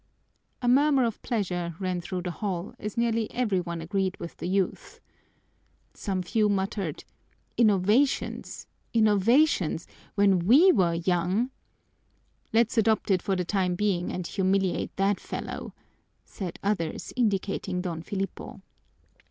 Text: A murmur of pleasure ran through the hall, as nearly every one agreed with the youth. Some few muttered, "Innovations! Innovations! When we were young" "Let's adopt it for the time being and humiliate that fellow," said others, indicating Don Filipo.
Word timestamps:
A 0.63 0.67
murmur 0.67 1.03
of 1.05 1.21
pleasure 1.21 1.75
ran 1.77 2.01
through 2.01 2.23
the 2.23 2.31
hall, 2.31 2.73
as 2.79 2.97
nearly 2.97 3.29
every 3.31 3.59
one 3.61 3.81
agreed 3.81 4.17
with 4.19 4.35
the 4.37 4.47
youth. 4.47 4.99
Some 5.93 6.23
few 6.23 6.49
muttered, 6.49 7.03
"Innovations! 7.55 8.65
Innovations! 8.95 9.85
When 10.15 10.39
we 10.47 10.71
were 10.71 10.95
young" 10.95 11.51
"Let's 12.51 12.79
adopt 12.79 13.11
it 13.11 13.21
for 13.21 13.35
the 13.35 13.45
time 13.45 13.75
being 13.75 14.11
and 14.11 14.25
humiliate 14.25 14.95
that 14.95 15.19
fellow," 15.19 15.71
said 16.25 16.57
others, 16.63 17.13
indicating 17.15 17.81
Don 17.81 18.01
Filipo. 18.01 18.63